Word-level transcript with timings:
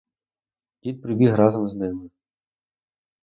Дід 0.83 1.01
прибіг 1.01 1.35
разом 1.35 1.67
з 1.67 1.75
ними. 1.75 2.09